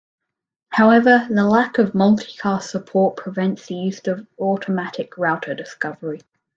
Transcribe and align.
However, 0.71 1.27
the 1.29 1.43
lack 1.45 1.77
of 1.77 1.91
multicast 1.93 2.63
support 2.67 3.17
prevents 3.17 3.67
the 3.67 3.75
use 3.75 3.99
of 4.07 4.25
automatic 4.39 5.15
Router 5.15 5.53
Discovery. 5.53 6.21